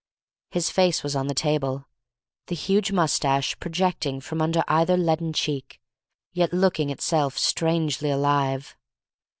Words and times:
His 0.49 0.71
face 0.71 1.03
was 1.03 1.15
on 1.15 1.27
the 1.27 1.35
table, 1.35 1.85
the 2.47 2.55
huge 2.55 2.91
moustache 2.91 3.55
projecting 3.59 4.19
from 4.19 4.41
under 4.41 4.63
either 4.67 4.97
leaden 4.97 5.31
cheek, 5.31 5.79
yet 6.33 6.51
looking 6.51 6.89
itself 6.89 7.37
strangely 7.37 8.09
alive. 8.09 8.75